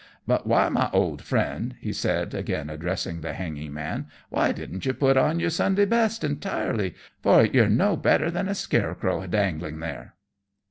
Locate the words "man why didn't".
3.75-4.83